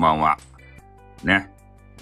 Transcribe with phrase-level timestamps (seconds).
[0.00, 0.38] んばんは。
[1.22, 1.50] ね。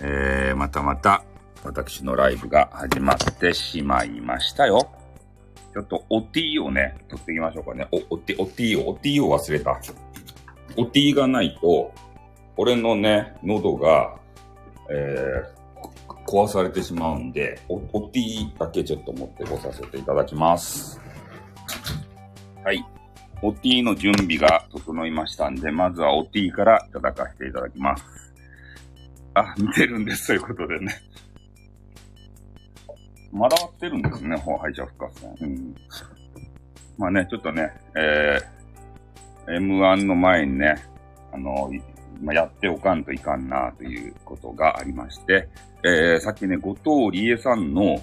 [0.00, 1.24] えー、またまた、
[1.64, 4.88] 私のライブが始まってしまいましたよ。
[5.74, 7.88] ちょっと、お T をね、取っていきましょうかね。
[7.90, 9.80] お、お T、お T を、お T を忘れた。
[10.76, 11.92] お T がないと、
[12.56, 14.16] 俺のね、喉が、
[14.88, 21.00] えー、壊されてしまうんで、お、お T だけちょっと持ってこさせていただきます。
[23.42, 23.52] はい。
[23.52, 28.04] お T の準備が整いましたんで、まずはお T からいただかせていただきます。
[29.34, 30.94] あ、見てるんです、ということでね。
[33.32, 35.36] まだ割ってるんですね、ほう敗者復活戦。
[35.40, 35.74] うん。
[36.96, 40.74] まあね、ちょっとね、えー、M1 の前にね、
[41.32, 41.70] あの、
[42.20, 45.48] まあ、やっておかんといかんなということがありまして、
[45.84, 48.02] えー、さっきね、後藤理恵さんの、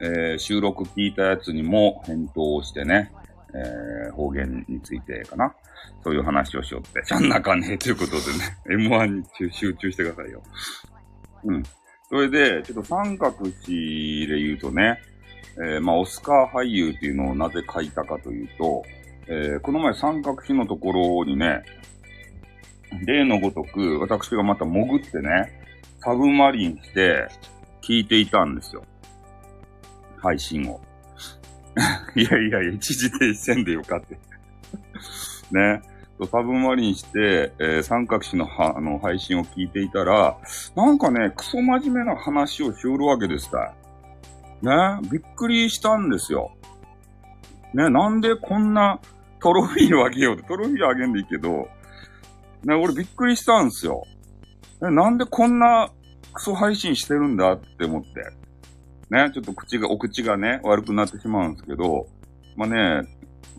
[0.00, 3.12] えー、収録聞いたやつにも返答をしてね、
[3.56, 5.54] えー、方言についてかな。
[6.02, 7.02] そういう話をしよって。
[7.04, 8.56] ちゃんなかねということでね、
[8.88, 10.42] M1 に集中してくださいよ。
[11.44, 11.62] うん。
[12.08, 15.00] それで、ちょっと三角詞で言うとね、
[15.58, 18.84] えー、まあ、オスカー俳優っていうのをなぜ書いたかというと、
[19.28, 21.62] えー、この前三角詞のところにね、
[23.06, 25.60] 例のごとく、私がまた潜ってね、
[25.98, 27.26] サブマリンして
[27.82, 28.84] 聞いていたんですよ。
[30.18, 30.80] 配信を。
[32.16, 34.18] いやいやいや、一時停止せんでよかって。
[35.52, 35.82] ね。
[36.30, 40.38] サブマリンして、えー、三角詞のあの配信を聞いていたら、
[40.74, 43.74] なんかね、クソ真面目な話をしおるわけですた
[44.62, 44.64] い。
[44.64, 45.08] ね。
[45.10, 46.52] びっくりしたんですよ。
[47.74, 48.98] ね、なんでこんな
[49.40, 51.68] トロフィーをあげようって、トロフィーあげんでいいけど、
[52.64, 54.02] ね、俺びっくりしたんですよ。
[54.80, 55.90] ね、なんでこんな
[56.32, 58.45] クソ配信してるんだって思って。
[59.10, 62.06] ね、ちょっと口が、お口がね、悪くなってしまうんですけど、
[62.56, 63.08] まあね、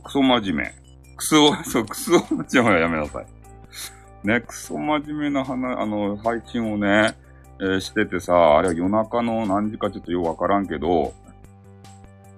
[0.03, 0.73] クソ真面目。
[1.15, 3.27] クソ、 そう、クソ真面目はやめなさい。
[4.27, 7.15] ね、クソ真面目な話、あの、配信をね、
[7.59, 11.13] えーしててさ、あれは夜中の何時かちょっとよくわからんけど、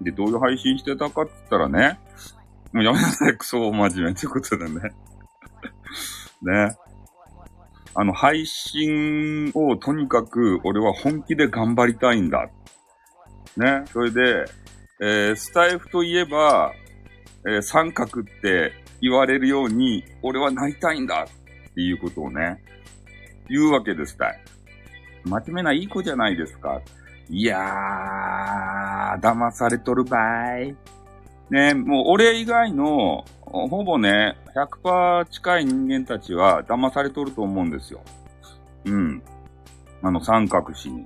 [0.01, 1.99] で、どういう配信してたかって言ったらね、
[2.71, 4.81] もうやめなさい、クソ真面目ってことでね。
[6.41, 6.75] ね。
[7.95, 12.49] あの、配信をとにかく俺は本気で頑張りたいんだ。
[13.57, 13.83] ね。
[13.91, 14.45] それで、
[15.01, 16.73] えースタイフといえば、
[17.45, 22.63] えー三角って言われるように、俺はなりたいんだっていうことをね、
[23.49, 24.39] 言うわけですたい。
[25.25, 26.81] 真面目ないい子じゃないですか。
[27.29, 30.17] いやー、騙されとるば
[30.59, 30.75] い。
[31.49, 38.01] ね、もう俺以外の、ほぼね、100%近い人間たちは騙されとると思うんですよ。
[38.85, 39.21] うん。
[40.01, 41.05] あの三角詞に。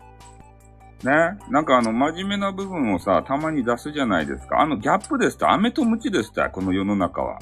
[1.03, 1.37] ね。
[1.49, 4.61] なんかあの、真面目な部分をさ、たまに出すじゃないですか。
[4.61, 7.39] あのギャップですと、飴とムチですと、この世の中は。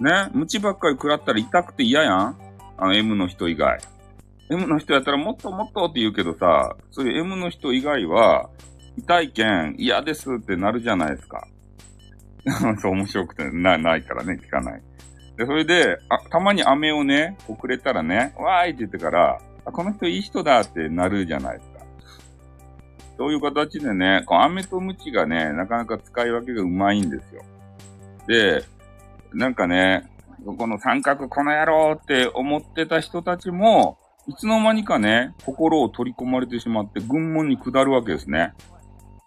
[0.00, 0.28] ね。
[0.32, 2.38] ムチばっかり食らったら痛くて嫌やん
[2.76, 3.78] あの M の人以外。
[4.50, 8.50] M の人やったらもっともっとって言うけどさ、そういう M の人以外は、
[8.98, 11.46] 痛いけん嫌ですってなるじゃないですか。
[12.80, 14.82] そう面白くてな、ないからね、聞かない。
[15.36, 21.71] で、それで、あ、たまに飴をね、こうくれたらね、わーいって言ってから、あ、この人いい人だってなるじゃないですか。
[23.16, 27.42] そういう形でね、この飴とムチがね、なかなか使い分けがうまいんですよ。
[28.26, 28.64] で、
[29.32, 30.08] なんかね、
[30.44, 38.52] この三角この野郎って思ってた人たちも、いつの間にかね、心を取り込まれてしまって、軍門に下るわけですね。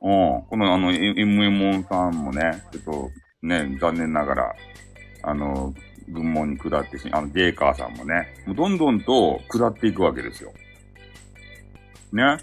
[0.02, 0.44] うん。
[0.50, 3.10] このあの、エ MM さんもね、ちょっと
[3.42, 4.56] ね、残念ながら、
[5.24, 5.74] あの、
[6.08, 10.54] 軍門に下ってし、あの、デーカーさんもね、もうどんどんと下っていくわけですよ。
[12.16, 12.38] ね。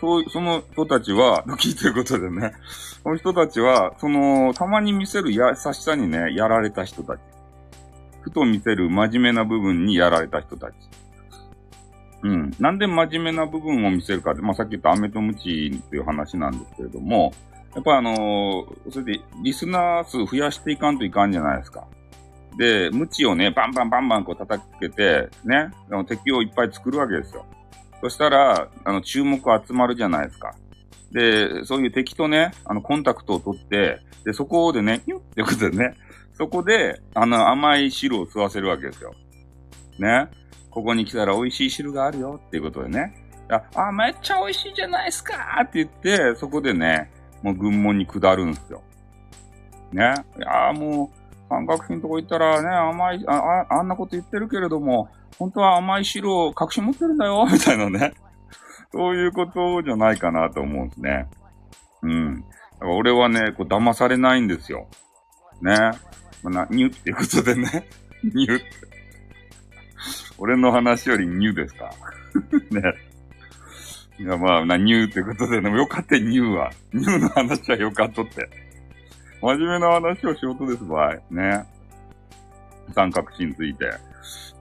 [0.00, 2.52] そう、その人たちは、 聞いてることでね、
[3.02, 7.20] その人たちは、その、たまに見せる優しさにね、やられた人たち。
[8.22, 10.74] ふと見せる真面目な部分にやられた人たち。
[12.22, 12.50] うん。
[12.58, 17.32] なんで真面目な部分を見せるかって、まあ、さっき言ったアメとムチっていう話なんですけれども、
[17.74, 21.84] やっぱあのーそれでリスナー数増やしていかんといかんじゃないですか。
[22.58, 25.70] で、ムチをね、バンバンバンバンこう叩きつけて、ね、
[26.06, 27.46] 敵をいっぱい作るわけですよ。
[28.02, 30.54] そしたら、あの、注目集まるじゃないですか。
[31.12, 35.94] で、そういう敵とね、あの、コンタクトを取って、で、そこでね、ニュってことでね、
[36.34, 39.14] そこで、あの、甘い汁を吸わせるわけですよ。
[39.98, 40.28] ね。
[40.70, 43.14] ここに来たら美味しい汁があるよっていうことでね。
[43.48, 47.10] あ、あめっちゃ美味しいじゃないですかって言って、そこでね、
[47.42, 48.82] もう軍門に下るんですよ。
[49.92, 50.14] ね。
[50.38, 53.34] いやもう、三角比のとこ行ったらね、甘いあ
[53.68, 55.08] あ、あんなこと言ってるけれども、
[55.38, 58.12] 本当は甘い汁を隠し持ってるんだよ、 みたいなね。
[58.92, 61.28] そういうことじゃないかなと思うんですね。
[62.02, 62.40] うん。
[62.40, 62.46] だ
[62.80, 64.86] から俺はね、こう騙されないんですよ。
[65.60, 65.74] ね。
[66.42, 67.88] まあ、ニュっていうことでね。
[68.22, 68.64] ニュって。
[70.38, 71.90] 俺の話よりニュですか
[72.70, 72.82] ね。
[74.18, 76.70] いや、まあ、な、ニューってことで、でもよかったニューは。
[76.92, 78.48] ニューの話はよかったって。
[79.40, 81.16] 真面目な話をしようとです場合。
[81.30, 81.64] ね。
[82.94, 83.86] 三角詞について。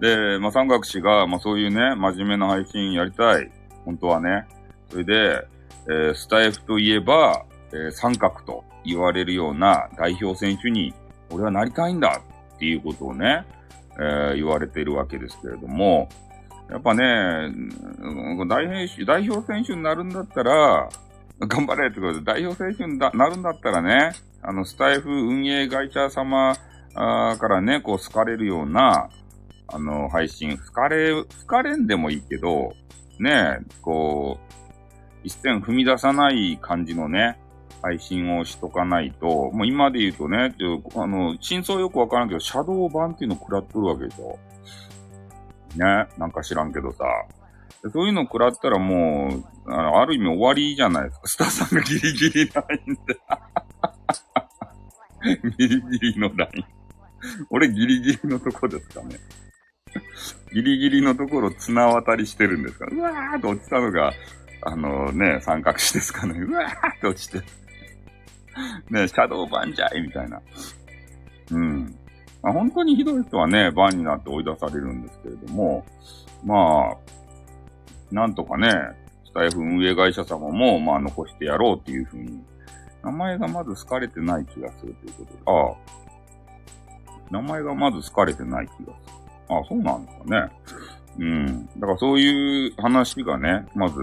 [0.01, 3.51] で、まあ、三角詞が、まあ、そういうね、真面目な配信やりたい。
[3.85, 4.47] 本当はね。
[4.89, 5.47] それで、
[5.87, 10.93] えー、スタイフといえば、えー、三角と言われるような代表選手に、
[11.29, 12.19] 俺はなりたいんだ
[12.55, 13.45] っていうことをね、
[13.97, 16.09] えー、言われているわけですけれども、
[16.71, 17.03] やっぱね、
[18.47, 20.89] 代表代表選手になるんだったら、
[21.41, 26.55] 頑張れってことで、代表選手になるんだったらね、あの、スタイフ運営会社様
[26.95, 29.09] からね、こう、好かれるような、
[29.71, 32.73] あの、配信、好かれ、好かれんでもいいけど、
[33.19, 34.53] ねえ、こう、
[35.23, 37.39] 一線踏み出さない感じのね、
[37.81, 40.55] 配信をしとかないと、もう今で言うとね、
[40.95, 44.37] あの、真相よくわからんけど、シャドー版っていうのを食らっとるわけでしょ。
[45.75, 47.05] ね、なんか知らんけどさ。
[47.91, 51.27] そういうの食らったらもう、あの、ある意味終わりじゃないですか。
[51.27, 53.19] スターさんがギリギリラインで。
[55.57, 56.65] ギリギリのライン。
[57.49, 59.15] 俺ギリギリのとこですかね。
[60.53, 62.87] ギリギリのところ綱渡りしてるんですか？
[62.91, 64.11] うわーっと落ちたのが、
[64.63, 66.39] あのね、三角詞ですかね。
[66.39, 67.39] うわーって落ちて。
[68.89, 70.41] ね、シャドウバンジャイみたいな。
[71.51, 71.95] うん。
[72.43, 75.85] まあ、本当にひどい人はね、バンになって追い出されるんですけれども、
[76.43, 76.97] まあ、
[78.11, 78.69] なんとかね、
[79.25, 82.43] スタイフ運営会社様も、まあ残してやろうっていうふうに、
[83.03, 89.20] 名前がまず好かれてない気がするということで、ああ、名前がまず好かれてない気がする。
[89.59, 90.51] あ、そうなんですかね。
[91.19, 91.65] うん。
[91.77, 93.95] だからそういう話がね、まず、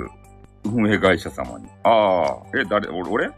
[0.65, 1.67] 運営会社様に。
[1.85, 3.31] ああ、え、誰、俺、俺？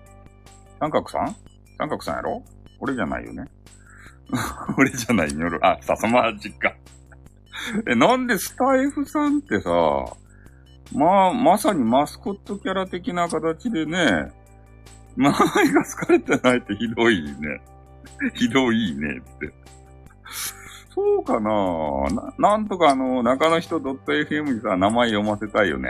[0.80, 1.36] 三角さん？
[1.78, 2.42] 三角さんやろ？
[2.80, 3.44] 俺じゃないよね。
[4.78, 5.48] 俺じゃないよ。
[5.62, 6.72] あ、笹マジか。
[7.86, 9.70] え、なんでスタイフさんってさ、
[10.94, 14.32] まあ、まさにマスコットキャラ的な形でね、
[15.16, 15.32] 名前
[15.72, 17.60] が好かれてないってひどいね。
[18.34, 19.52] ひどいねって。
[20.92, 21.50] そうかな
[22.38, 25.88] なんとかあの、中の人 .fm にさ、名前読ませたいよね。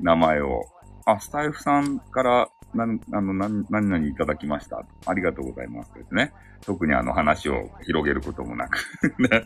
[0.00, 0.64] 名前を。
[1.04, 4.84] あ、スタイフさんから、な、あの、な、何々いただきました。
[5.06, 5.94] ありがとうございます。
[5.94, 6.32] ですね。
[6.64, 8.78] 特にあの話を広げることもなく
[9.22, 9.44] ね。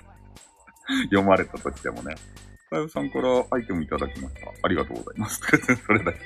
[1.04, 2.14] 読まれたとしてもね。
[2.16, 4.50] スタイフさんからアイテムいただきました。
[4.62, 5.40] ありがとうございます。
[5.86, 6.18] それだけ。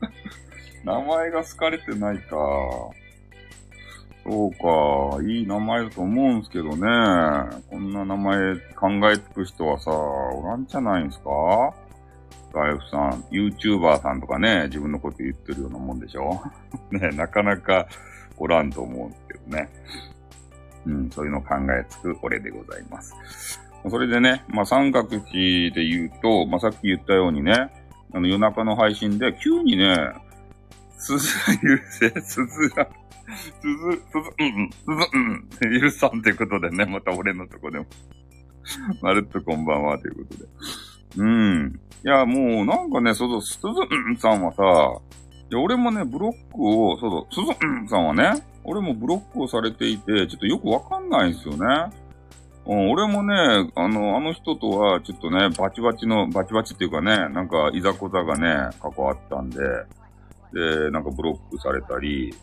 [0.84, 2.36] 名前が好かれてないか。
[4.28, 4.50] そう
[5.20, 5.22] か。
[5.22, 6.76] いい名前だと思うんすけどね。
[7.70, 11.72] こんな名前考えつく人はさ、おらんじゃないんすか？
[12.52, 16.40] ガイフさん、YouTuber さんとかね、自分のこと言ってるようなもんでしょ？
[16.90, 17.86] ね、なかなか
[18.36, 19.68] おらんと思うんすけどね。
[20.86, 23.60] うん、そういうの考えつく俺でございます。
[23.88, 27.70] それでね、まあ、三角地で言うと、まあ、さっき言ったようにね、
[28.12, 29.96] あの夜中の配信で急にね、
[30.96, 32.88] 鈴が許せ、鈴が、
[33.60, 37.86] 鈴、鈴、うん、うん、鈴、うん、って許さんということでね、また俺のとこでも。
[39.00, 40.48] まるっとこんばんはということで。
[41.18, 41.80] うん。
[42.04, 44.62] いや、もうなんかね、そうそう、鈴、うんさんはさ、
[45.50, 48.32] いや、俺もね、ブロックを、そうそう、鈴、うんさんはね、
[48.64, 51.90] 俺もブロックをされていて、ちょっとよくわかんないんですよね。
[52.66, 59.58] うん、俺もね、あの、あの人とは、ちょっとね、バチバチの、バチバチっていうかね、なんか、いざこざがね、関わったんで、
[60.52, 62.34] で、なんかブロックされたり、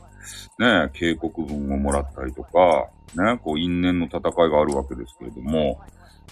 [0.59, 5.81] ね、警告文をもらったりとか、ね、こう、因縁の戦いがあるわけですけれども、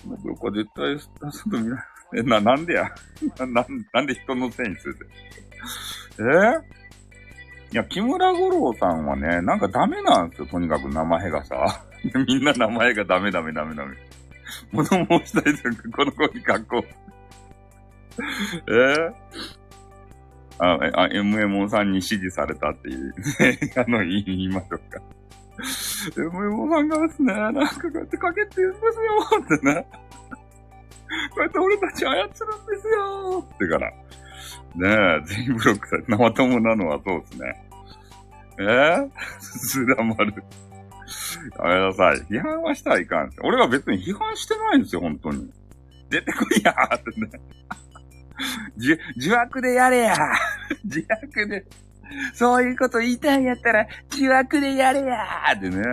[0.06, 1.84] ブロックは絶対出すと見ない。
[2.18, 2.90] え、な、なんでや？
[3.48, 5.06] な、なんで人のせいにするって。
[6.20, 6.82] え？
[7.74, 11.86] いや、木村五郎さんはね、なんかダメなんですよ、とにかく名前がさ。
[12.28, 13.96] みんな名前がダメダメダメダメ。
[14.72, 16.86] 物申したいというか、この子に学校。
[18.68, 18.72] え？
[18.72, 19.14] ー、
[20.62, 25.02] あ、あ、MMO さんに指示されたっていう、ね、あの、言いましょうか。
[26.16, 29.88] MMO さんがですね、なんかこうやってかけてるんですよってね。
[31.32, 32.36] こうやって俺たち操るんで
[32.80, 33.90] すよってから。
[33.90, 37.66] ねえ、全員ブロックされ、生友なのはそうですね。
[38.60, 40.44] えー、スラマル。
[41.58, 42.18] やめなさい。
[42.30, 45.52] 批判はしたらいかん俺は別に批判してないんですよ、本当に。
[46.10, 47.42] 出てこいやーってね。
[48.78, 50.16] じ、自悪でやれや
[50.84, 51.66] 自悪で。
[52.34, 55.84] そういうこと言いたいんやったら、自悪でやれやってね。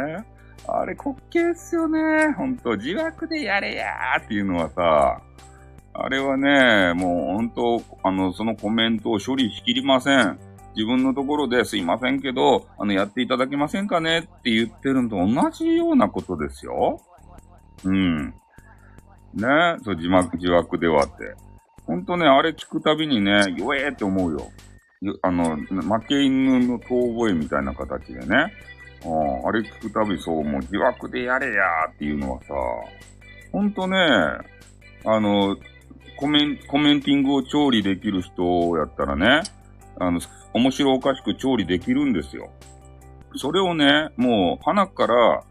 [0.67, 2.33] あれ滑稽っすよね。
[2.33, 3.87] ほんと、自悪でやれや
[4.19, 5.23] っていうのはさ、
[5.95, 10.39] あれはね、もう本当、あの、そのコメントを処理しきりません。
[10.77, 14.19] 自分のところですいませんけど、あの、やっていただけませんかね？
[14.21, 17.01] って言ってるのと同じようなことですよ。
[17.85, 18.27] うん。
[19.35, 19.47] ね
[19.83, 21.35] そう、字幕、字枠ではって。
[21.89, 24.53] ほんとね、あれ聞くたびにね、弱えって思うよ。
[25.23, 28.53] あの、負け犬の遠吠えみたいな形でね。
[29.07, 32.49] うん、あれ聞くたびそう、もう疑惑でやれやーっていうのはさ、
[33.53, 35.57] ほんとね、あの、
[36.19, 38.43] コメン、コメンティングを調理できる人
[38.77, 39.41] やったらね、
[39.99, 40.21] あの、
[40.53, 42.51] 面白おかしく調理できるんですよ。
[43.37, 45.43] それをね、もう、鼻から、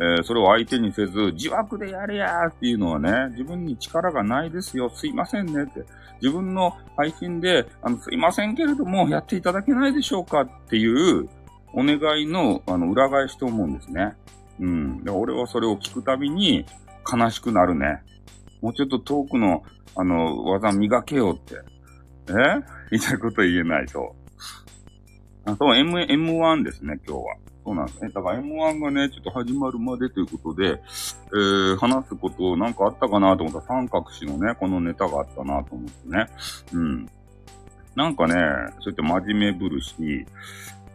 [0.00, 5.84] えー、それを相手にせず、自枠でやれやーっていうのはね、自分に力がないですよ、すいませんねって。
[6.20, 11.28] 自分の配信で、あの、すいませんけれども、やっていただけないでしょうかっていう、
[11.72, 14.14] お願いの、あの、裏返しと思うんですね。
[14.60, 15.04] うん。
[15.04, 16.64] で、俺はそれを聞くたびに、
[17.12, 18.02] 悲しくなるね。
[18.62, 19.62] もうちょっと遠くの、
[19.96, 21.56] あの、技磨けよって。
[22.30, 22.32] え？
[22.90, 24.14] 言いたいこと言えないと。
[25.44, 27.36] あ、そう、M、M1 ですね、今日は。
[27.64, 28.10] そうなんですね。
[28.10, 30.82] だから M1 がね、ちょっと始まるまでということで、
[31.32, 36.26] えー、話すことなんかあったかなと思ったら三角詞のね、このネタがあったなと思ってね。
[36.74, 37.10] うん。
[37.96, 38.34] なんかね、
[38.80, 39.94] そうやって真面目ぶるし、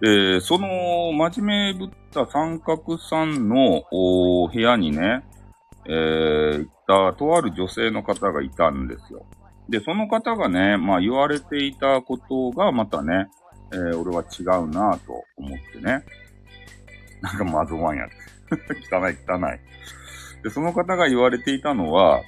[0.02, 5.24] で、その真面目ぶった三角さんのお部屋にね、
[5.86, 9.26] えー、行ったとある女性の方がいたんですよ。
[9.70, 13.30] で、その方がね、まあ言われていたことがまたね、
[13.72, 16.04] えー、俺は違うなぁと思ってね。
[17.22, 18.08] なんかまずワンや。
[18.92, 19.60] 汚い汚い。
[20.44, 22.22] で、その方が言われていたのは、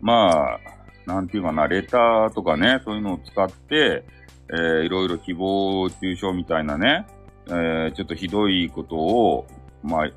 [0.00, 0.60] まあ、
[1.06, 4.04] なんていうかな、レターとかね、そういうのを使って、
[4.52, 7.06] えー、いろいろ誹謗中傷みたいなね、
[7.46, 9.46] えー、ちょっとひどいことを、
[9.82, 10.10] まあ、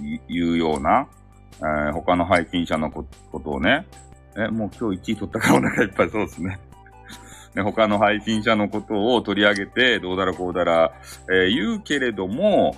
[0.00, 1.08] 言うような、
[1.58, 3.86] えー、他の配信者のことをね、
[4.36, 6.58] え、もう今日1位取ったからお腹いっぱいそうですね。
[7.54, 10.92] ね、他の配信者のことを取り上げて、どうだらこうだら、
[11.30, 12.76] えー、言うけれども、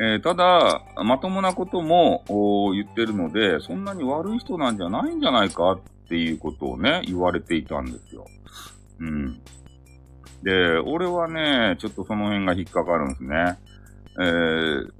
[0.00, 2.22] えー、ただ、まともなことも
[2.72, 8.24] 言ってるので、そんなに悪い人なんじゃないんじゃないかっていうことをね、言われていたんですよ。
[9.00, 9.40] うん。
[10.42, 13.58] で、俺はね、ちょっとその辺が引っかかるんですね。
[14.20, 14.92] えー、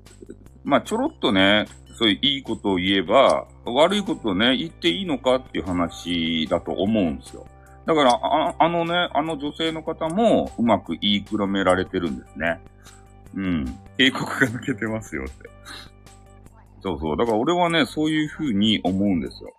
[0.65, 7.47] まあ、ちょろっとね、そういういいことを言えば、悪いことをね、言っていいのかっていう話だと思うんですよ。
[7.89, 12.61] だから、ああのね、あの女性の方もうまく言いくるめられてるんですね。
[13.35, 13.65] うん。
[13.97, 15.49] 警告が抜けてますよって。
[16.83, 17.17] そうそう。
[17.17, 19.55] だから俺はね、そういうふうに思うんですよ。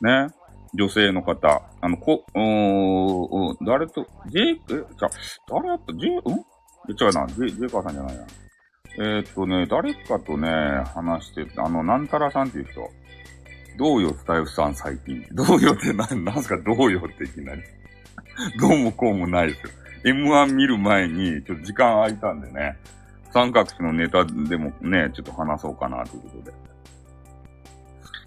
[0.00, 0.34] ね。
[0.74, 1.62] 女性の方。
[1.80, 5.08] あの、こ、うー、誰と、J、え、じゃ、
[5.48, 6.34] 誰やった ?J、うん？
[6.34, 7.26] 違うな。
[7.28, 8.24] J、J カーさんじゃないな。
[8.98, 10.48] えー、っとね、誰かとね、
[10.94, 12.80] 話してて、あの、なんたらさんっていう人。
[13.80, 15.26] どうよ、スタイフさん最近。
[15.32, 17.62] どうよってな、なんすかどうよっていきなり。
[18.60, 19.70] どうもこうもないですよ。
[20.04, 22.76] M1 見る前に、ちょっと時間空いたんでね、
[23.32, 26.52] 三角詞のネタでもね、ちょっと話そうかなということで。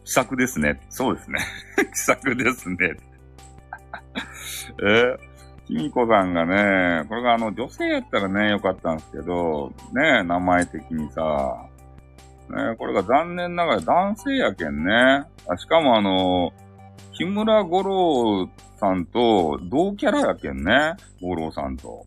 [0.03, 0.81] 気さくですね。
[0.89, 1.38] そうですね。
[1.93, 2.77] 気さくですね。
[4.81, 5.17] えー、
[5.67, 11.67] きみこさんがね、これがあの女性やったらね、よかったんですけど、ね、名前的にさ、
[12.50, 15.23] ね、これが残念ながら男性やけんね。
[15.57, 16.51] しかもあの、
[17.13, 20.93] 木村五郎さんと同キャラやけんね。
[21.21, 22.05] 五郎さんと。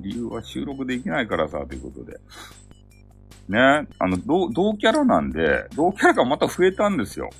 [0.00, 2.18] 理由は収録できないからさ、ということで。
[3.48, 7.30] ね、あの、同、同キャラなんで、同キャラがまた増えたんですよ。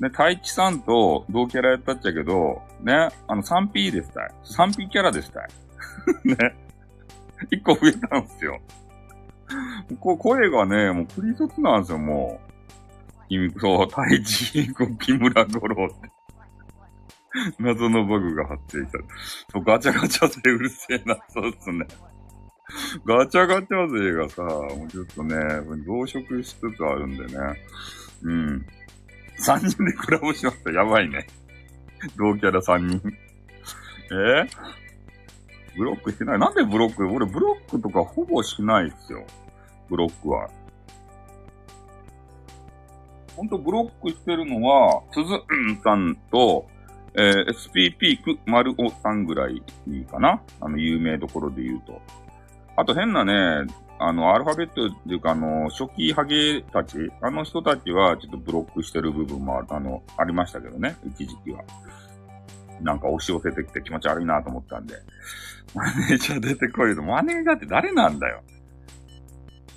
[0.00, 4.30] ね、太一さんと同キャラやったっちゃけど、ね、あの 3P でしたい。
[4.44, 5.48] 3P キャラでしたい。
[6.24, 6.36] ね。
[7.50, 8.60] 1個増えたんですよ。
[10.00, 12.54] こ声がね、もうクリソツなんですよ、もう。
[13.28, 16.14] 君、そう、太一、木村五郎って。
[17.58, 18.98] 謎のバグが発生した。
[19.52, 21.86] そう、ガチャガチャ勢うるせえな、そうっすね。
[23.04, 25.34] ガチャガチャ勢がさ、もうちょっとね、
[25.84, 27.34] 増殖しつつあるんでね。
[28.22, 28.66] うん。
[29.40, 30.70] 3人でコラボしました。
[30.70, 31.26] やばいね。
[32.16, 33.02] 同キャラ3人。
[34.12, 34.48] え？
[35.76, 37.04] ブロックしてないなんでブロック？
[37.08, 39.26] 俺ブロックとかほぼしないっすよ。
[39.88, 40.48] ブロックは。
[43.36, 45.34] ほんとブロックしてるのは、つず
[45.72, 46.66] んさんと、
[47.14, 49.62] えー、SPP く丸おさんぐらい
[50.10, 52.00] かなあの、有名どころで言うと。
[52.76, 53.66] あと変なね、
[53.98, 61.62] あの、アルファベットっていうか、あの、初期ハゲたち、あの人たちはちょっとブロックしてる部分もあの、ありましたけどね、一時期は。
[62.80, 64.96] なんか押し寄せてきて気持ち悪いなと思ったんで。
[65.74, 68.42] マネージャー出てこいと、マネージャーって誰なんだよ。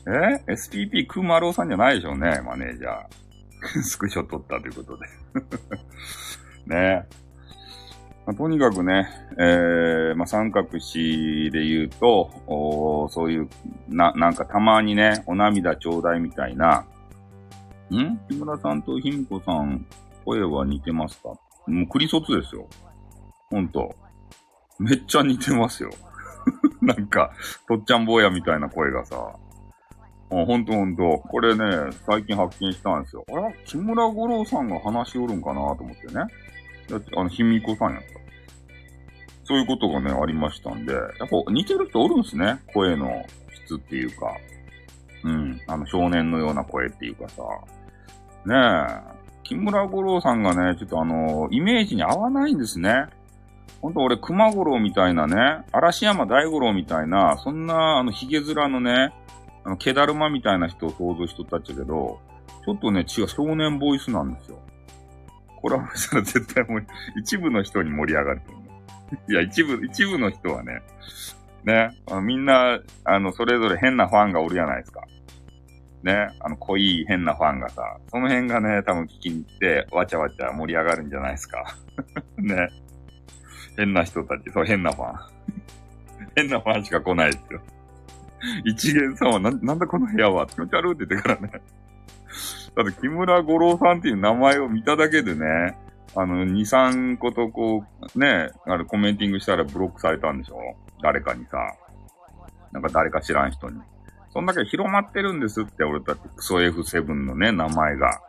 [0.07, 3.81] え ?SPP クマローさんじゃないでしょうね、マネージャー。
[3.83, 5.07] スクショ撮ったということで。
[6.73, 7.05] ね
[8.25, 13.49] まあ、とにかくね、えー、まあ、三角詞で言うと、おそういう、
[13.89, 16.85] な、なんかたまにね、お涙ちょうだいみたいな、
[17.89, 18.17] ん？
[18.29, 19.85] 木村さんとひみこさん、
[20.25, 21.29] 声は似てますか？
[21.67, 22.67] もうクリソツですよ。
[23.49, 23.95] ほんと。
[24.79, 25.89] めっちゃ似てますよ。
[26.81, 27.31] なんか、
[27.67, 29.33] とっちゃん坊やみたいな声がさ。
[30.29, 31.17] あ、ほんとほんと。
[31.29, 33.23] これね、最近発見したんですよ。
[33.31, 36.13] あら、木村五郎さんが話しおるんかなと思ってね。
[36.89, 38.07] だって、あの、ひみこさんやった。
[39.45, 42.59] そういうことがね、ありましたんで、やっぱ似てる人おるんすね。
[42.73, 43.25] 声の
[43.65, 44.35] 質っていうか。
[45.23, 45.61] うん。
[45.67, 47.43] あの、少年のような声っていうかさ。
[48.45, 48.55] ね
[49.13, 49.17] え。
[49.43, 53.05] 木村五郎さんがね、ちょっとあの、イメージに合わないんですね。
[53.81, 59.13] ほんと俺、熊五郎みたいなね、嵐山大五郎みたいな、そんな、あの、髭面のね、
[59.67, 62.21] あの、毛だるまみたいな人を想像しとったっちゃけど、
[62.65, 64.59] ちょっとね、違う、少年ボイスなんですよ。
[65.61, 66.87] コラボしたら絶対もう、
[67.19, 68.61] 一部の人に盛り上がると思
[69.27, 69.31] う。
[69.31, 70.81] いや、一部、一部の人はね、
[71.65, 71.89] ね、
[72.23, 75.01] みんな、あの、それぞれ変なファンがおるじゃないですか。
[76.01, 81.75] ね、あの、濃い変なファンがさ、その辺がね、多分聞きに行って、わちゃわちゃ盛り上がるんじゃないですか。
[82.37, 82.69] ね。
[83.75, 85.15] 変な人たち、そう、変なファン。
[86.37, 87.61] 変なファンしか来ないですよ。
[88.65, 91.51] 一元さんはな、なんだこの部屋は気持ち悪いって言ってからね。
[92.75, 95.77] だって木村五郎さんっていう名前を見ただけでね、
[96.15, 97.83] あの、2、3個とこ
[98.15, 100.57] う、ね、あれコメンティングしたらブロックされたんでしょ？
[101.01, 101.57] 誰かにさ。
[102.71, 103.79] なんか誰か知らん人に。
[104.29, 108.21] そんだけ広まってるんですって、俺たちクソ F7 のね、名前が。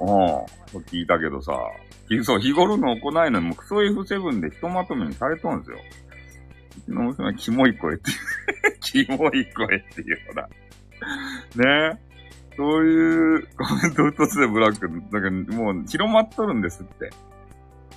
[0.00, 0.08] うん。
[0.82, 1.52] 聞いたけどさ、
[2.22, 5.78] そう、日頃の行いのもクソ F7 でひとまとめにされとんですよ。
[6.88, 8.16] うちの娘はキモい声っていう。
[8.80, 10.48] キモい声っていうほら。
[11.56, 12.06] ねえ
[12.56, 17.10] そういうコメント一つでブラック、だけどもう広まっとるんですって。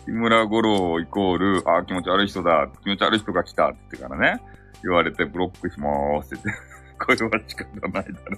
[0.06, 4.42] 木村五郎イコール、あ、気持ち悪い人だ、気持ち悪い人が来たってからね、
[4.84, 6.62] 言われてブロックしまーすって言って。
[7.00, 8.38] これは仕方ないだろ。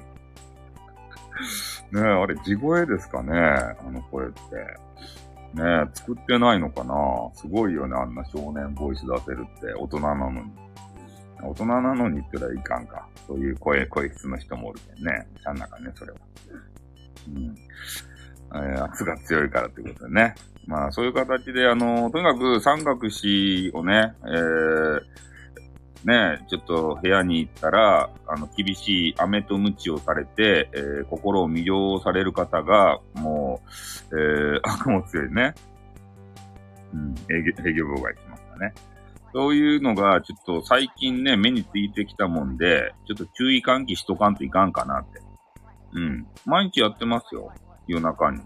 [1.91, 4.41] ねえ、あれ、地声ですかねあの声って。
[5.53, 6.95] ねえ、作ってないのかな？
[7.35, 10.41] すごいよね、あんな少年ボイス出せるって、大人なのに。
[11.43, 13.07] 大人なのにって言ったらいかんか。
[13.27, 15.27] そういう声、声質の人もおるけんね。
[15.43, 16.17] ちゃん中ね、それは。
[17.27, 17.55] うん。
[18.53, 20.35] え、圧が強いからってことでね。
[20.67, 25.01] まあ、そういう形で、あの、とにかく三角詞をね、えー、
[26.05, 33.61] ね、ちょっと部屋に行ったら、あの、厳しい飴と鞭をされて、えー、心を魅了される方が、も
[34.11, 35.53] う、えー、 悪も強いね。
[36.93, 38.73] うん、営業、営業妨害しましたね。
[39.33, 45.21] そういうのが、ちょっと最近ね、目についてきたもんで、ちょっと注意喚起しとかんといかんかなって。
[45.93, 46.27] うん。
[46.45, 47.53] 毎日やってますよ。
[47.87, 48.41] 夜中に。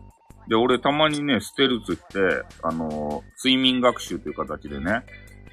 [0.47, 5.01] で、俺たまにね、ステルツして、あのー、睡眠学習という形でね、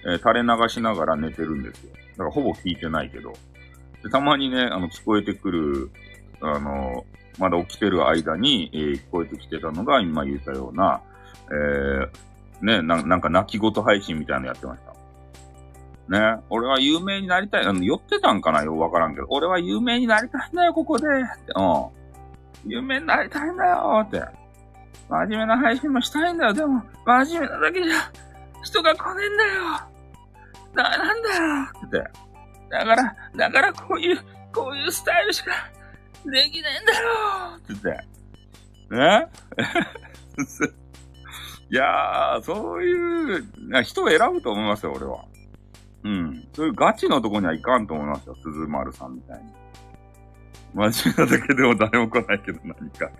[0.05, 1.93] えー、垂れ流しながら寝てるんですよ。
[2.13, 3.33] だからほぼ聞いてないけど。
[4.03, 5.91] でたまにね、あの、聞こえてくる、
[6.41, 7.05] あの、
[7.39, 11.01] まだ起きてる間に、えー、聞こえてきてたのが、今言ったような、
[11.51, 14.93] えー、ねな、なんか泣き言配信みたいなのやってました。
[16.09, 17.65] ね、俺は有名になりたい。
[17.65, 19.27] あの、寄ってたんかなよ、わからんけど。
[19.31, 21.07] 俺は有名になりたいんだよ、ここで。
[21.07, 21.27] うん。
[22.67, 24.23] 有名になりたいんだよ、って。
[25.09, 26.53] 真面目な配信もしたいんだよ。
[26.53, 27.95] でも、真面目なだけじゃ、
[28.63, 29.92] 人が来ねえんだよ。
[30.75, 31.45] な、なんだよ
[31.87, 31.99] って。
[32.71, 34.19] だから、だからこういう、
[34.53, 35.53] こういうスタイルしか
[36.25, 37.09] できねえんだよ
[37.57, 38.13] って言って。
[38.95, 39.29] ね？
[41.71, 43.45] いやー、そういう、
[43.83, 45.25] 人を選ぶと思いますよ、俺は。
[46.05, 46.49] うん。
[46.53, 49.53] そういうガチのとこにはいかんと思いますよ、鈴丸さんみたいに。
[50.75, 53.11] 真面目なだけでも誰も来ないけど何か。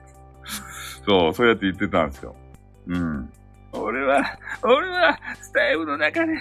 [1.07, 2.37] そう、そうやって言ってたんですよ。
[2.89, 3.33] うん。
[3.73, 4.23] 俺は、
[4.63, 6.35] 俺は、スタイルの中で、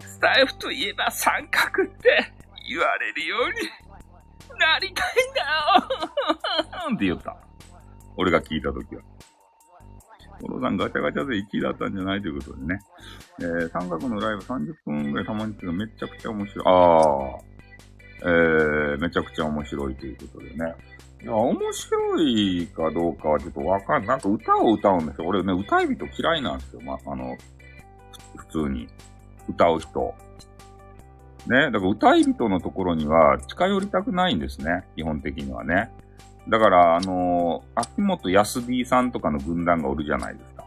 [0.00, 2.32] スタイフといえば三角って
[2.68, 7.36] 言われるようになりたいんだよって言った。
[8.16, 9.02] 俺が聞いたときは。
[10.40, 12.80] コロさんガチャガチャで1位だったんじゃないということでね。
[13.40, 16.66] えー、三角のライブ30分ぐらいたまにするめちゃくちゃ面白い。
[16.66, 17.00] あ
[17.36, 17.58] あ。
[18.20, 20.74] えー、めちゃくちゃ面白いということでね。
[21.22, 24.08] いや、面白いかどうかはちょっとわかんない。
[24.08, 25.26] なんか歌を歌うんですよ。
[25.26, 26.80] 俺ね、歌い人嫌いなんですよ。
[26.82, 27.36] まあ、あの、
[28.36, 28.88] 普通に。
[29.48, 30.14] 歌う人。
[31.46, 31.70] ね。
[31.70, 34.84] だから歌い人のところには近寄りたくないんですね。
[34.96, 35.90] 基本的にはね。
[36.48, 40.64] だから、あのー、秋元康 D さんとかの軍団がおるじゃないですか。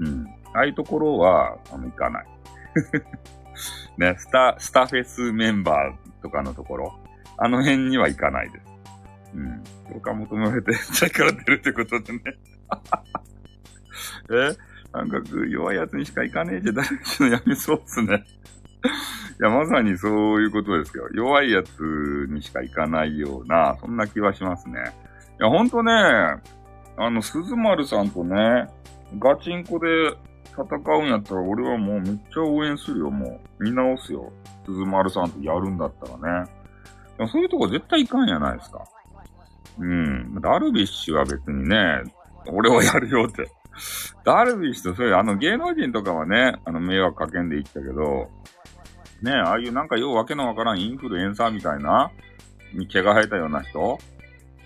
[0.00, 0.26] うん。
[0.52, 2.26] ああいうところは、あの、行かない。
[3.98, 6.98] ね、スタ、スタフェスメンバーとかのところ。
[7.36, 8.66] あの辺には行かないです。
[9.34, 9.64] うん。
[9.88, 12.20] 共感求められて、 チャから出るってことでね。
[14.30, 14.73] え？
[14.94, 18.24] 感覚弱いやつにしか行かねえじゃ誰し のやめそうっすね。
[19.40, 21.08] いや、まさにそういうことですよ。
[21.12, 24.78] 弱いやつにしか行かないような、そんな気はしますね。
[25.40, 25.92] いや、ほんとね、
[26.96, 28.68] あの、鈴丸さんとね、
[29.18, 29.86] ガチンコで
[30.52, 30.64] 戦
[30.96, 33.64] うんやったら俺はもうめっちゃ応援するよ、もう。
[33.64, 34.32] 見直すよ。
[34.64, 36.50] 鈴丸さんとやるんだったらね。
[37.16, 38.84] でもそういうとこ絶対いかんやないですか。
[39.80, 40.40] うん。
[40.40, 42.04] ダルビッシュは別にね、
[42.46, 43.50] 俺はやるよって。
[44.24, 48.30] ダルビッシュとそういう、あの芸能人とかはね、あの迷惑かけんでいったけど、
[49.22, 52.10] ねああいうなんかようわけのわからんインフルエンサーみたいな、
[52.72, 53.98] に毛が生えたような人、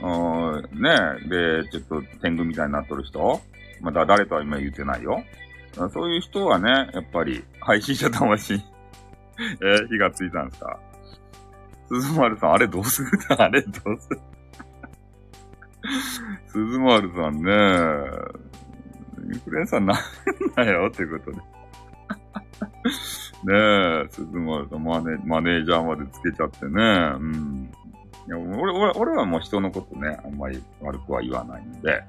[0.00, 0.90] うん、ね
[1.28, 3.40] で、ちょっと天狗みたいになっとる人、
[3.80, 5.22] まだ誰とは今言ってないよ。
[5.92, 8.54] そういう人はね、やっぱり配信者魂
[9.38, 10.80] えー、火がついたんですか。
[11.88, 13.08] 鈴丸さん、あれどうする？
[13.38, 14.20] あれどうする？
[16.48, 17.52] 鈴丸さんね、
[19.32, 19.96] インフルエンサーなん
[20.56, 21.38] なよってことで。
[23.44, 23.54] ね
[24.04, 26.72] え、鈴丸さんマネ、マネージャーまでつけちゃってね。
[26.72, 27.70] うん。
[28.26, 32.02] いや俺、俺、俺はもう人のことね、あんまり悪くは言わないんで、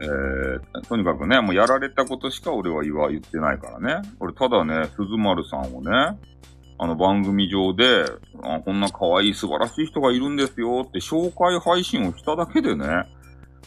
[0.00, 4.08] えー、とにかくね、もうやられたことしか俺は言わ、言ってないからね。
[4.20, 6.18] 俺、ただね、鈴丸さんをね、
[6.78, 8.04] あの番組上で、
[8.42, 12.86] あこんな可愛い素晴らしい人がいるんですよって紹介配信をしただけでね、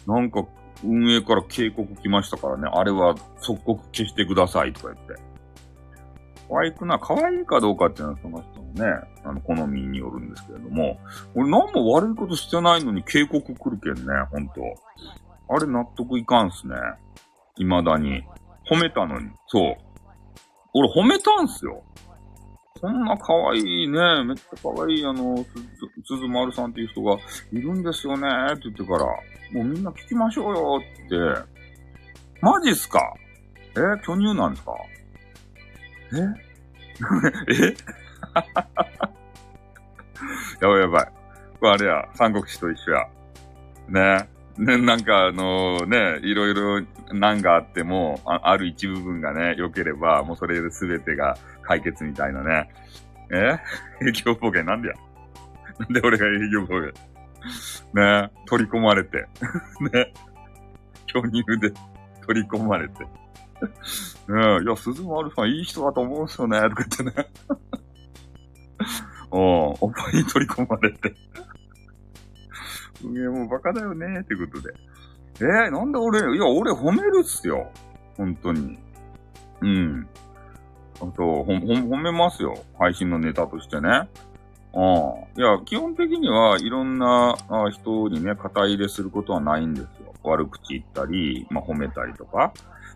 [0.08, 0.46] なんか
[0.84, 5.32] 運営から警告来ましたからね、あれは即刻消してくださいとか言って。
[6.50, 11.00] 可愛くな、可愛いかどうかっていうのはその人のね、あの、好みによるんですけれども、
[11.34, 14.62] 俺何も悪いことしてないのに警告来るけんね、ほんと。
[15.48, 16.76] あれ納得いかんすね。
[17.56, 18.24] 未だに。
[18.70, 19.30] 褒めたのに。
[19.48, 19.78] そう。
[20.74, 21.84] 俺褒めたんすよ。
[22.82, 25.46] こんな可愛いね、めっちゃ可愛いあの、す
[26.18, 27.16] ずまるさんっていう人が
[27.52, 29.14] いるんですよねって言ってから、も
[29.62, 31.16] うみんな聞きましょうよって。
[32.42, 33.14] マジっすか？
[33.76, 34.74] え巨乳なんですか？
[36.14, 36.18] え？
[37.54, 37.76] え？
[40.62, 41.06] やばいやばい。
[41.60, 43.08] これあれや、三国志と一緒や。
[44.18, 44.28] ね。
[44.58, 46.82] ね、なんかあの、ね、いろいろ
[47.14, 52.70] 難があってもあ、ある一部分がね、良ければ、もうそれで全てが解決みたいなね。
[53.32, 53.58] え？
[54.08, 54.96] 営業暴言なんでや？
[55.80, 56.94] なんで俺が営業暴言？
[57.94, 58.32] ね？
[58.48, 59.28] 取り込まれて。
[59.94, 60.14] ね？
[61.08, 61.72] 巨乳で
[62.26, 63.04] 取り込まれて。
[63.04, 63.10] ね？
[64.64, 67.28] いや、鈴丸さんいい人だと思うんすよね、とか言ってね。
[69.32, 71.16] おおっぱいに取り込まれて。
[73.04, 74.74] いや、もうバカだよね、ってことで。
[75.40, 77.72] えー、なんで俺、いや、俺褒めるっすよ。
[78.18, 78.78] 本当に。
[79.62, 80.08] うん。
[81.02, 82.58] あと、ほ、ほ、褒めますよ。
[82.78, 83.90] 配信のネタとしてね。
[83.90, 84.08] ああ。
[85.36, 90.14] いや、基本的にはいろんなあ人にね、肩入れすることはないんですよ。
[90.24, 92.54] 悪口言ったり、まあ、褒めたりとか。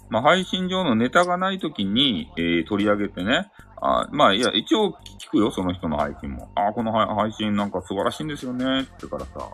[0.10, 3.52] まあ、配信上のネタがないときに、えー、取り上げてね。
[3.82, 6.50] あまあ、いや、一応聞くよ、その人の配信も。
[6.56, 9.50] ああ、この配信なんか素晴らしいんですよね、ってからさ。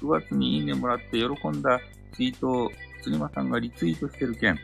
[0.00, 1.80] 9月にいいねもらって喜んだ
[2.12, 2.70] ツイートを、
[3.02, 4.58] 釣間さんがリツイートしてる件。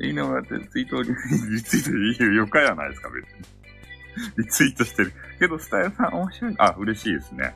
[0.00, 1.14] いいねもらってツイートをリ
[1.62, 4.44] ツイートいいよかやないですか、別に。
[4.44, 5.12] リツイートしてる。
[5.38, 6.54] けど、スタイルさん面白い。
[6.58, 7.54] あ、嬉しいですね。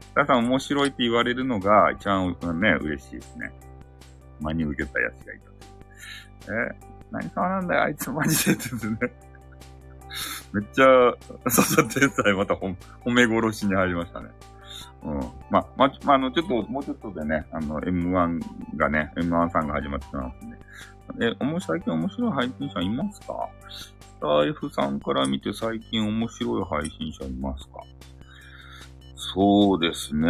[0.00, 3.52] スタイルさん面白いって言われるのが一番ね、嬉しいですね。
[4.40, 5.38] 真に受けたやつがい
[6.46, 6.52] た。
[6.52, 8.98] え何様なんだよ、あいつマジでってですね。
[10.52, 12.76] めっちゃ、ささ天才また褒
[13.12, 14.28] め殺しに入りましたね。
[15.04, 15.20] うん。
[15.50, 20.56] まあ、まあ、あの、ちょっと、もうちょっとでね、あの、M1 がね、M1 さんが始まってますんで。
[21.20, 23.48] え、おも最近面白い配信者いますか？
[23.70, 27.80] スター F さんから見て最近面白い配信者いますか？
[29.16, 30.28] そうですね。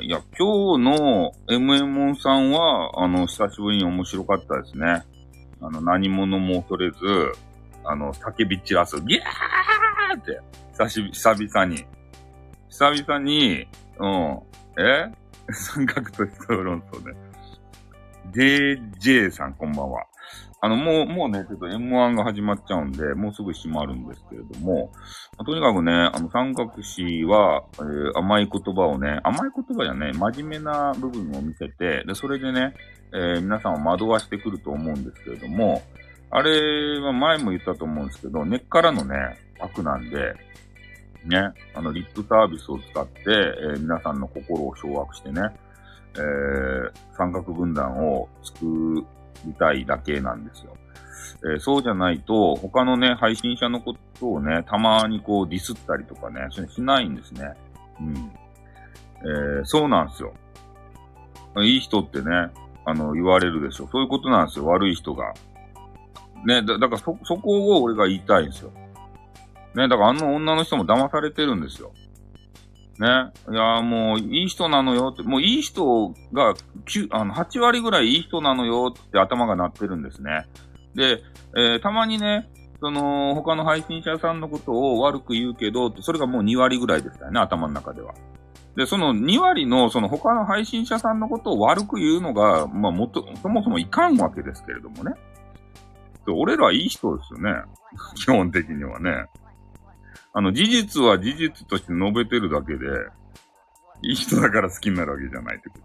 [0.00, 5.02] いや、今日の MM さんは、あの、久しぶりに面白かったですね。
[5.60, 6.96] あの、何者も恐れず、
[7.84, 10.40] あの、叫び散らす、ギャーって、
[10.72, 11.84] 久し、久々に、
[12.68, 13.66] 久々に、
[13.98, 14.38] うん。
[14.78, 15.12] え？
[15.52, 17.14] 三角と人論争ね。
[18.32, 20.06] JJ さんこんばんは。
[20.60, 24.90] あの、もう、もうね、ちょっと M1 が始まっちゃうんで、もうすぐ閉まるんですけれども
[25.38, 32.74] ま、とにかくね、あの、三角詞は、えー、甘い言葉をね、甘い言葉じゃね、真面目な部分を見せて、で、それでね、
[33.12, 35.82] えー、皆さんを惑わしてくると思うんですけれども、
[36.30, 39.14] あれは前も言ったと思うんですけど、根っからのね、
[39.60, 40.34] 悪なんで、
[41.24, 45.42] ね、あの、リップサービスを使って、えー、皆さんの心を掌握してね、
[46.16, 49.04] えー、三角分断を作
[49.44, 50.76] りたいだけなんですよ。
[51.44, 57.52] えー、そうじゃないと、他のね、配信者のことをね、たまにこうディスったりとかね、しないんですね。
[58.00, 58.32] うん。
[59.20, 60.32] えー、そうなんですよ。
[61.58, 62.50] いい人ってね、
[62.84, 63.88] あの、言われるでしょ。
[63.90, 65.32] そういうことなんですよ、悪い人が。
[66.44, 68.70] ね、だだからそ、そこを俺が言いたいんですよ。
[69.74, 71.92] ね、だからあの女の人も騙されてるんですよ。
[73.02, 73.32] ね。
[73.50, 76.54] いや、もう、いい人なのよって、もういい人が、
[76.86, 80.46] 9あの、8割ぐらいいい人なのよって頭が鳴ってるんですね。
[80.94, 81.22] で、
[81.56, 82.48] えー、たまにね、
[82.80, 88.14] その、他の配信者さんのことを悪く言うけど、それがもう2割ぐらいでしたよね、頭の中では。
[88.76, 95.14] で、その2割の、その他の配信者さんのことを悪く言うのが、まあ、もと、そもそもいかんわけですけれどもね。
[96.28, 97.62] 俺らいい人ですよね。
[98.16, 99.26] 基本的にはね。
[100.36, 102.84] あの、事実は事実として述べてるだけで、
[104.02, 105.78] いい人だから好きになるわけじゃないってこ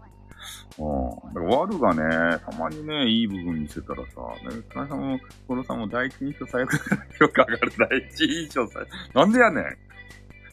[0.76, 1.24] と。
[1.24, 1.34] うん。
[1.34, 4.20] だから悪がね、たまにね、いい部分見せたらさ、
[4.54, 8.88] ね、金さんも、コロさんも第一印象最悪だから評価上がる第一印象最悪。
[9.14, 9.64] なんでやねん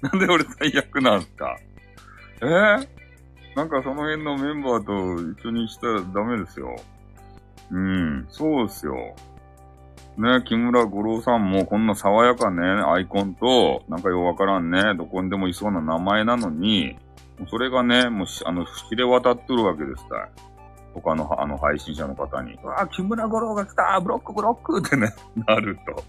[0.02, 1.58] なんで俺最悪なんすか
[2.42, 2.88] えー、
[3.58, 6.74] なんかその辺のメンバーと一緒にしたらダメですよ。
[7.70, 9.14] うん、そうですよ。
[10.20, 16.98] ね、木村五郎さんもこんな爽やかね、アイコンと、なんかようわからんね、どこにでもいそうな名前なのに、
[17.50, 20.28] それがね、もうあの、知れ渡っとるわけですか
[20.94, 22.60] 他の、あの、配信者の方に。
[22.62, 25.14] うわ木村五郎が来たブロックブロックってね、
[25.48, 26.04] なると。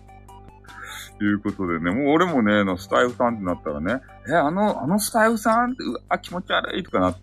[1.24, 7.22] いうことでね、もう俺もね、のスタイフさんってなったらね、え、あの、あのスタイフさんって、うわ、気持ち悪いとかなって、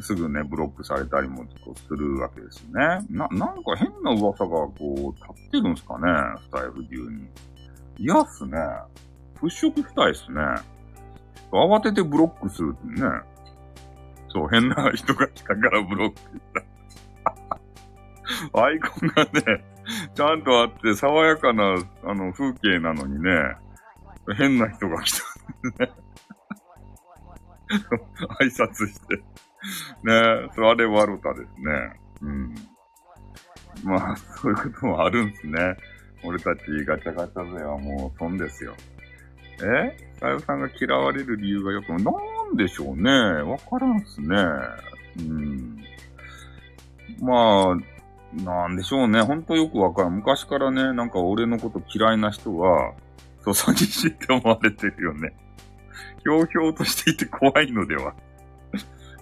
[0.00, 1.44] すぐね、ブロックされたりも
[1.88, 2.72] するわけですね。
[3.10, 6.06] な、なんか変な噂がこう、立ってるんすかね、
[6.42, 7.28] スタイフ中に。
[7.98, 8.52] 嫌っすね。
[9.40, 10.40] 払拭したいっすね。
[11.50, 13.08] 慌ててブロックするってね。
[14.28, 16.62] そう、変な人が来たからブロックした。
[18.62, 19.64] アイコンがね、
[20.14, 23.30] ちゃんとあって爽やかな、あの、風景なのにね、
[24.36, 25.12] 変な人が来
[25.78, 25.92] たね。
[28.40, 29.22] 挨拶して
[30.04, 32.00] ねそれ悪かですね。
[32.22, 32.54] うん。
[33.84, 35.76] まあ、そういうこともあるんすね。
[36.24, 38.74] 俺たちガチャガチャ勢はもう損ですよ。
[39.62, 39.96] え？
[40.20, 41.96] さゆさんが嫌われる理由がよく、な
[42.52, 43.10] んでしょうね。
[43.10, 44.36] わからんっすね。
[45.18, 45.78] うん。
[47.20, 49.20] まあ、なんでしょうね。
[49.22, 50.16] ほんとよくわからん。
[50.16, 52.94] 昔からね、なんか俺のこと嫌いな人は、
[53.42, 55.32] そう、詐欺師って思われてるよね。
[56.22, 58.14] ひょうひょうとしていて怖いのでは。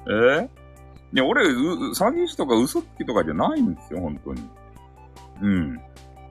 [0.08, 0.48] え？
[1.12, 4.48] いや、俺、詐欺師とか嘘つきとかじゃないんですよ、本当に。
[5.42, 5.80] うん。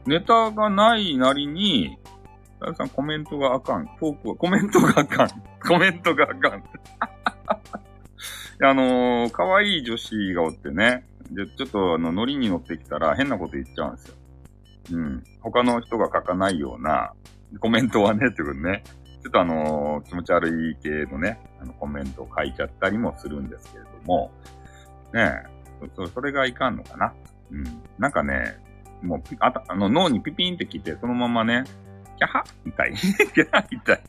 [0.06, 1.98] ネタがないなりに、
[2.60, 3.86] さゆさんコメントがあかん。
[4.00, 5.30] トークはコメントがあかん。
[5.66, 6.64] コメントがあかん。
[8.64, 11.06] あのー、可愛い女子がおってね。
[11.32, 14.16] で、ちょっとあの、ノリに乗ってきたら変なこと言っちゃうんですよ。
[14.92, 15.24] うん。
[15.42, 17.14] 他の人が書かないような
[17.60, 18.84] コメントはね、ってことね。
[19.26, 24.30] ちょっとあの、気持ち悪い系のね、あのコメントを書いちゃったりもするんですけれども、
[25.16, 25.42] ね
[25.84, 27.12] え、そそれがいかんのかな。
[27.50, 27.64] うん。
[27.98, 28.56] なんかね、
[29.02, 31.64] もう、あた、あの、脳にピピンってきて、そのままね、
[32.18, 32.94] キャハ痛 い。
[33.34, 34.04] キャハ痛い。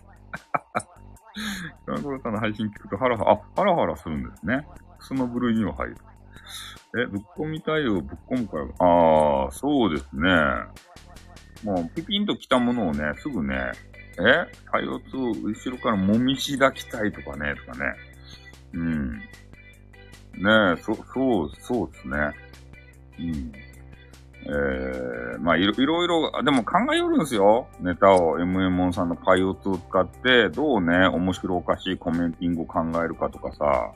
[1.86, 4.68] ガンゴロさんの配信聞くとハラハラ、あ、ハラハラするんですね。
[5.00, 5.96] その部類には入る。
[6.94, 8.64] え、ぶっ込みたいよ、ぶっ込むから。
[8.86, 10.28] ああ、そうですね。
[11.64, 13.72] もう、ピピンと来たものをね、すぐね、
[14.18, 17.94] え対応と後ろからもみし抱きたいとかね、とかね。
[18.72, 19.18] うん。
[19.18, 19.24] ね
[20.78, 22.16] え、そ、そう、そうですね。
[23.18, 23.52] うん。
[24.48, 27.66] えー、まあいろいろいろ、でも考えよるんですよ。
[27.80, 33.92] ネタを MM さんのパイオツを使って、どうね、面白おかしいコメンティングを考えるかとかさ、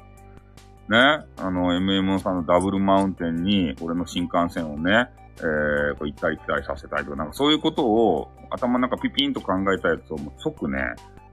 [0.89, 5.09] ね、あの、MM さんのダブルマウンテンに、俺の新幹線をね、
[5.41, 10.79] えー、こう行ったり来たりさせたいとか、なんかそういうことを、頭の中ピピンと考えたやつをもう即ね、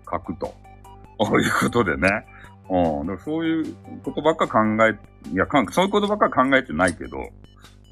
[0.10, 0.54] 書くと。
[1.18, 2.10] こういうことでね。
[2.70, 3.08] うん。
[3.08, 4.98] だからそういうことばっか考え、
[5.32, 7.18] いや、かんそういうことばっか考えてないけど、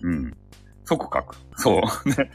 [0.01, 0.37] うん。
[0.85, 1.35] 即書く。
[1.57, 2.09] そう。
[2.09, 2.31] ね。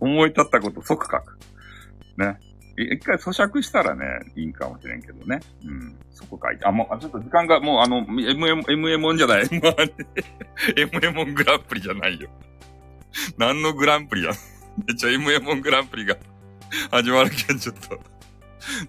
[0.00, 1.38] 思い立ったこと即書く。
[2.16, 2.38] ね。
[2.76, 4.04] 一回咀嚼したらね、
[4.36, 5.40] いいかもしれんけどね。
[5.64, 5.96] うん。
[6.10, 6.64] そこ書いて。
[6.64, 9.44] あ、もう、ちょっと時間が、もうあの、MM、MM じゃない。
[10.76, 12.28] MM グランプリじゃないよ。
[13.38, 14.32] 何のグランプリや。
[14.86, 16.16] めっちゃ MM グランプリが
[16.90, 18.14] 始まるけん、ちょっと。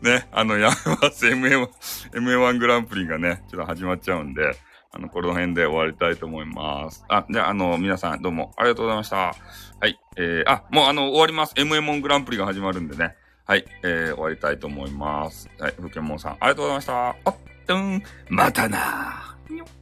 [0.02, 1.28] ね、あの、やめます。
[1.28, 1.70] MM、
[2.14, 4.42] MM1 グランプリがね、ちょっと始まっちゃうんで、
[4.92, 7.04] あの、この辺で終わりたいと思います。
[7.10, 9.18] あ、じゃあ、あの、皆さんどうもありがとうございました。
[9.18, 9.36] は
[9.88, 10.00] い。
[10.16, 11.54] えー、あ、もうあの、終わります。
[11.56, 13.16] MM1 グランプリが始まるんでね。
[13.48, 15.48] はい、えー、終わりたいと思います。
[15.60, 17.10] はい、ふけもんさん、ありがとうございました。
[17.10, 17.36] あっ、
[17.68, 19.75] とん、またなー。